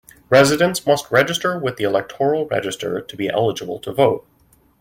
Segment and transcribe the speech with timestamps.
[0.31, 4.25] Residents must register with the electoral register to be eligible to vote.